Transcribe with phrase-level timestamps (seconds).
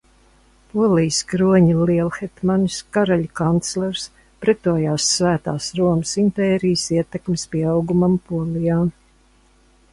[0.69, 4.07] Polijas kroņa lielhetmanis, karaļa kanclers,
[4.45, 8.83] pretojās Svētās Romas impērijas ietekmes pieaugumam Polijā.